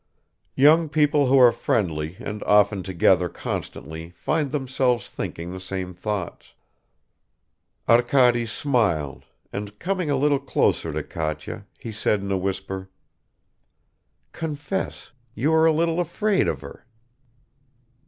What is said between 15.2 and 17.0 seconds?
you are a little afraid of her."